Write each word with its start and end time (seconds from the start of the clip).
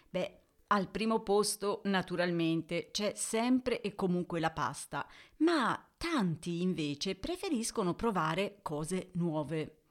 Beh, 0.10 0.40
al 0.68 0.90
primo 0.90 1.20
posto, 1.20 1.82
naturalmente, 1.86 2.90
c'è 2.92 3.14
sempre 3.16 3.82
e 3.82 3.94
comunque 3.94 4.40
la 4.40 4.52
pasta, 4.52 5.06
ma 5.38 5.78
tanti 5.98 6.62
invece 6.62 7.16
preferiscono 7.16 7.94
provare 7.94 8.60
cose 8.62 9.10
nuove. 9.14 9.82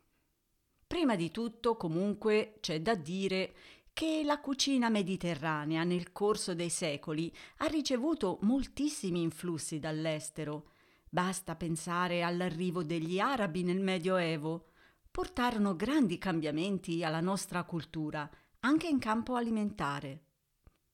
Prima 0.87 1.17
di 1.17 1.31
tutto, 1.31 1.77
comunque, 1.77 2.57
c'è 2.61 2.81
da 2.81 2.95
dire 2.95 3.55
che 3.93 4.23
la 4.25 4.41
cucina 4.41 4.89
mediterranea 4.89 5.85
nel 5.85 6.13
corso 6.13 6.55
dei 6.55 6.71
secoli 6.71 7.31
ha 7.59 7.67
ricevuto 7.67 8.39
moltissimi 8.43 9.21
influssi 9.21 9.79
dall'estero. 9.79 10.71
Basta 11.13 11.57
pensare 11.57 12.23
all'arrivo 12.23 12.85
degli 12.85 13.19
arabi 13.19 13.65
nel 13.65 13.81
Medioevo. 13.81 14.69
Portarono 15.11 15.75
grandi 15.75 16.19
cambiamenti 16.19 17.03
alla 17.03 17.21
nostra 17.21 17.65
cultura, 17.65 18.31
anche 18.61 18.87
in 18.87 19.01
campo 19.01 19.35
alimentare. 19.35 20.23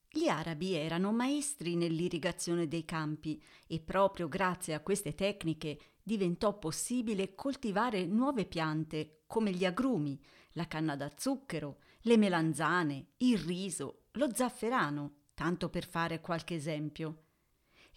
Gli 0.09 0.27
arabi 0.29 0.73
erano 0.73 1.13
maestri 1.13 1.77
nell'irrigazione 1.77 2.67
dei 2.67 2.87
campi 2.87 3.43
e 3.67 3.79
proprio 3.81 4.27
grazie 4.27 4.73
a 4.73 4.81
queste 4.81 5.15
tecniche 5.15 5.79
diventò 6.03 6.59
possibile 6.59 7.35
coltivare 7.35 8.07
nuove 8.07 8.47
piante 8.47 9.25
come 9.27 9.51
gli 9.51 9.67
agrumi, 9.67 10.19
la 10.53 10.67
canna 10.67 10.97
da 10.97 11.13
zucchero, 11.15 11.81
le 12.01 12.17
melanzane, 12.17 13.09
il 13.19 13.37
riso, 13.37 14.05
lo 14.13 14.35
zafferano, 14.35 15.25
tanto 15.35 15.69
per 15.69 15.87
fare 15.87 16.23
qualche 16.23 16.55
esempio. 16.55 17.25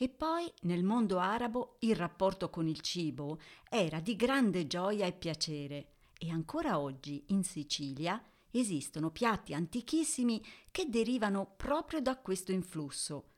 E 0.01 0.07
poi 0.07 0.49
nel 0.61 0.85
mondo 0.85 1.19
arabo 1.19 1.75
il 1.79 1.93
rapporto 1.93 2.49
con 2.49 2.69
il 2.69 2.79
cibo 2.79 3.37
era 3.69 3.99
di 3.99 4.15
grande 4.15 4.65
gioia 4.65 5.05
e 5.05 5.11
piacere 5.11 5.95
e 6.17 6.29
ancora 6.29 6.79
oggi 6.79 7.25
in 7.27 7.43
Sicilia 7.43 8.23
esistono 8.49 9.11
piatti 9.11 9.53
antichissimi 9.53 10.41
che 10.71 10.87
derivano 10.87 11.53
proprio 11.57 11.99
da 11.99 12.15
questo 12.15 12.53
influsso. 12.53 13.31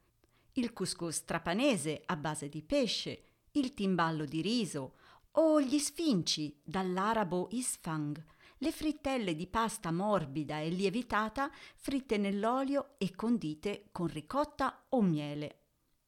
Il 0.54 0.72
couscous 0.72 1.26
trapanese 1.26 2.04
a 2.06 2.16
base 2.16 2.48
di 2.48 2.62
pesce, 2.62 3.24
il 3.54 3.74
timballo 3.74 4.26
di 4.26 4.42
riso 4.42 4.98
o 5.32 5.60
gli 5.60 5.80
sfinci 5.80 6.62
dall'arabo 6.64 7.48
isfang, 7.54 8.24
le 8.60 8.72
frittelle 8.72 9.34
di 9.34 9.48
pasta 9.48 9.92
morbida 9.92 10.60
e 10.60 10.70
lievitata 10.70 11.50
fritte 11.76 12.18
nell'olio 12.18 13.00
e 13.00 13.16
condite 13.16 13.88
con 13.92 14.06
ricotta 14.06 14.86
o 14.90 15.02
miele. 15.02 15.61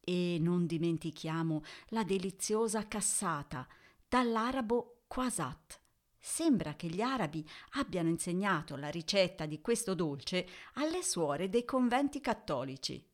E 0.05 0.37
non 0.39 0.65
dimentichiamo 0.65 1.63
la 1.87 2.03
deliziosa 2.03 2.87
cassata, 2.87 3.65
dall'arabo 4.07 5.03
quasat. 5.07 5.79
Sembra 6.19 6.75
che 6.75 6.87
gli 6.87 7.01
arabi 7.01 7.47
abbiano 7.71 8.09
insegnato 8.09 8.75
la 8.75 8.89
ricetta 8.89 9.45
di 9.45 9.61
questo 9.61 9.93
dolce 9.93 10.47
alle 10.73 11.03
suore 11.03 11.49
dei 11.49 11.65
conventi 11.65 12.21
cattolici. 12.21 13.05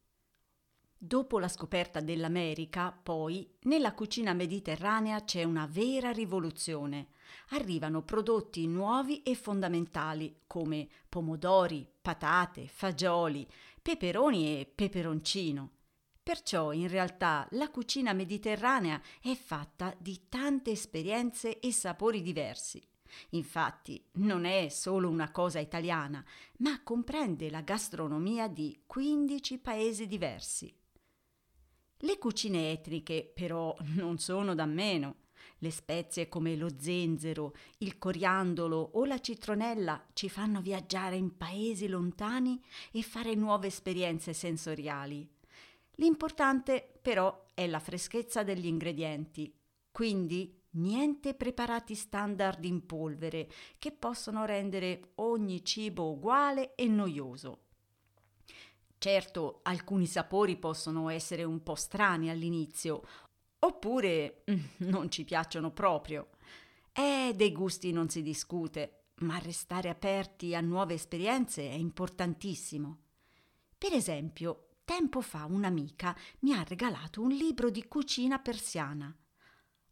Dopo 1.01 1.39
la 1.39 1.47
scoperta 1.47 2.01
dell'America, 2.01 2.91
poi, 2.91 3.49
nella 3.61 3.94
cucina 3.94 4.33
mediterranea 4.33 5.23
c'è 5.23 5.44
una 5.44 5.66
vera 5.66 6.11
rivoluzione. 6.11 7.07
Arrivano 7.49 8.03
prodotti 8.03 8.67
nuovi 8.67 9.23
e 9.23 9.33
fondamentali 9.33 10.41
come 10.45 10.89
pomodori, 11.07 11.89
patate, 12.01 12.67
fagioli, 12.67 13.47
peperoni 13.81 14.59
e 14.59 14.66
peperoncino. 14.66 15.72
Perciò 16.22 16.72
in 16.74 16.88
realtà 16.88 17.47
la 17.52 17.69
cucina 17.69 18.13
mediterranea 18.13 19.02
è 19.22 19.34
fatta 19.35 19.96
di 19.97 20.28
tante 20.30 20.72
esperienze 20.72 21.59
e 21.59 21.72
sapori 21.72 22.22
diversi. 22.22 22.81
Infatti 23.31 24.03
non 24.13 24.46
è 24.46 24.69
solo 24.69 25.09
una 25.09 25.31
cosa 25.31 25.59
italiana, 25.59 26.24
ma 26.58 26.81
comprende 26.84 27.50
la 27.50 27.62
gastronomia 27.62 28.47
di 28.47 28.84
15 28.85 29.58
paesi 29.59 30.08
diversi. 30.08 30.74
Le 32.02 32.18
cucine 32.18 32.72
etniche 32.72 33.29
però 33.34 33.75
non 33.96 34.19
sono 34.19 34.56
da 34.56 34.66
meno. 34.66 35.16
Le 35.62 35.72
spezie 35.72 36.29
come 36.29 36.56
lo 36.56 36.69
zenzero, 36.78 37.53
il 37.79 37.97
coriandolo 37.97 38.91
o 38.94 39.03
la 39.03 39.19
citronella 39.19 40.08
ci 40.13 40.29
fanno 40.29 40.62
viaggiare 40.62 41.18
in 41.18 41.35
paesi 41.35 41.88
lontani 41.88 42.62
e 42.91 43.02
fare 43.02 43.35
nuove 43.35 43.68
esperienze 43.68 44.31
sensoriali. 44.31 45.28
L'importante 45.99 46.97
però 47.01 47.45
è 47.53 47.67
la 47.67 47.79
freschezza 47.79 48.43
degli 48.43 48.67
ingredienti, 48.67 49.53
quindi 49.91 50.57
niente 50.71 51.33
preparati 51.33 51.93
standard 51.93 52.63
in 52.63 52.85
polvere 52.85 53.49
che 53.77 53.91
possono 53.91 54.45
rendere 54.45 55.11
ogni 55.15 55.63
cibo 55.65 56.11
uguale 56.11 56.73
e 56.75 56.87
noioso. 56.87 57.63
Certo, 58.97 59.59
alcuni 59.63 60.05
sapori 60.05 60.55
possono 60.55 61.09
essere 61.09 61.43
un 61.43 61.63
po' 61.63 61.75
strani 61.75 62.29
all'inizio, 62.29 63.03
oppure 63.59 64.43
mm, 64.49 64.59
non 64.89 65.11
ci 65.11 65.25
piacciono 65.25 65.71
proprio. 65.71 66.29
Eh, 66.93 67.33
dei 67.35 67.51
gusti 67.51 67.91
non 67.91 68.07
si 68.07 68.21
discute, 68.21 69.07
ma 69.16 69.37
restare 69.39 69.89
aperti 69.89 70.55
a 70.55 70.61
nuove 70.61 70.93
esperienze 70.93 71.69
è 71.69 71.73
importantissimo. 71.73 72.99
Per 73.77 73.93
esempio, 73.93 74.69
tempo 74.89 75.22
fa 75.22 75.45
un'amica 75.45 76.17
mi 76.39 76.51
ha 76.51 76.63
regalato 76.63 77.22
un 77.22 77.29
libro 77.29 77.69
di 77.69 77.88
cucina 77.88 78.39
persiana. 78.39 79.16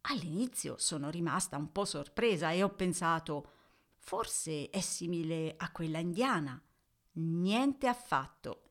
All'inizio 0.00 0.74
sono 0.76 1.08
rimasta 1.08 1.56
un 1.56 1.70
po' 1.70 1.84
sorpresa 1.84 2.50
e 2.50 2.64
ho 2.64 2.70
pensato 2.70 3.52
forse 3.98 4.70
è 4.70 4.80
simile 4.80 5.54
a 5.56 5.70
quella 5.70 5.98
indiana. 5.98 6.60
Niente 7.12 7.86
affatto. 7.86 8.70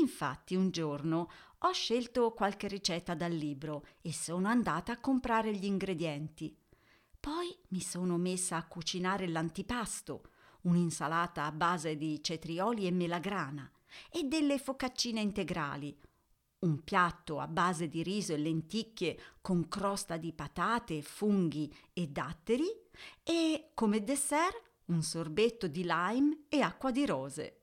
Infatti 0.00 0.54
un 0.54 0.70
giorno 0.70 1.30
ho 1.58 1.72
scelto 1.72 2.32
qualche 2.32 2.68
ricetta 2.68 3.14
dal 3.14 3.32
libro 3.32 3.84
e 4.00 4.14
sono 4.14 4.48
andata 4.48 4.92
a 4.92 4.98
comprare 4.98 5.54
gli 5.54 5.66
ingredienti. 5.66 6.56
Poi 7.20 7.54
mi 7.68 7.82
sono 7.82 8.16
messa 8.16 8.56
a 8.56 8.66
cucinare 8.66 9.28
l'antipasto, 9.28 10.22
un'insalata 10.62 11.44
a 11.44 11.52
base 11.52 11.96
di 11.98 12.22
cetrioli 12.22 12.86
e 12.86 12.90
melagrana 12.90 13.70
e 14.10 14.24
delle 14.24 14.58
focaccine 14.58 15.20
integrali, 15.20 15.96
un 16.60 16.82
piatto 16.82 17.38
a 17.38 17.46
base 17.46 17.88
di 17.88 18.02
riso 18.02 18.32
e 18.32 18.38
lenticchie 18.38 19.18
con 19.40 19.68
crosta 19.68 20.16
di 20.16 20.32
patate, 20.32 21.02
funghi 21.02 21.72
e 21.92 22.06
datteri 22.08 22.66
e 23.22 23.70
come 23.74 24.02
dessert 24.02 24.62
un 24.86 25.02
sorbetto 25.02 25.66
di 25.66 25.84
lime 25.84 26.44
e 26.48 26.60
acqua 26.60 26.90
di 26.90 27.04
rose. 27.04 27.58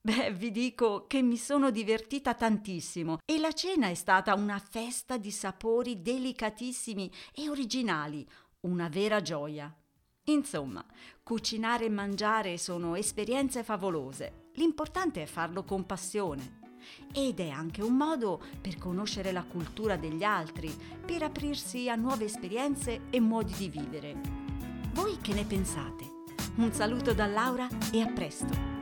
Beh, 0.00 0.32
vi 0.32 0.52
dico 0.52 1.06
che 1.08 1.20
mi 1.20 1.36
sono 1.36 1.70
divertita 1.70 2.32
tantissimo 2.34 3.18
e 3.24 3.38
la 3.38 3.52
cena 3.52 3.88
è 3.88 3.94
stata 3.94 4.34
una 4.34 4.58
festa 4.60 5.16
di 5.16 5.32
sapori 5.32 6.00
delicatissimi 6.00 7.10
e 7.34 7.48
originali, 7.48 8.24
una 8.60 8.88
vera 8.88 9.20
gioia. 9.20 9.74
Insomma, 10.28 10.84
cucinare 11.22 11.86
e 11.86 11.90
mangiare 11.90 12.56
sono 12.56 12.94
esperienze 12.94 13.64
favolose. 13.64 14.45
L'importante 14.56 15.22
è 15.22 15.26
farlo 15.26 15.64
con 15.64 15.84
passione. 15.84 16.60
Ed 17.12 17.40
è 17.40 17.50
anche 17.50 17.82
un 17.82 17.94
modo 17.94 18.40
per 18.60 18.78
conoscere 18.78 19.32
la 19.32 19.42
cultura 19.42 19.96
degli 19.96 20.22
altri, 20.22 20.74
per 21.04 21.22
aprirsi 21.22 21.88
a 21.88 21.94
nuove 21.94 22.24
esperienze 22.24 23.02
e 23.10 23.20
modi 23.20 23.52
di 23.54 23.68
vivere. 23.68 24.20
Voi 24.92 25.18
che 25.20 25.34
ne 25.34 25.44
pensate? 25.44 26.04
Un 26.56 26.72
saluto 26.72 27.12
da 27.12 27.26
Laura 27.26 27.68
e 27.92 28.00
a 28.00 28.06
presto! 28.06 28.75